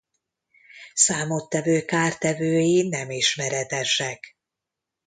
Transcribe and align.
Számottevő 0.93 1.85
kártevői 1.85 2.87
nem 2.89 3.11
ismeretesek. 3.11 4.37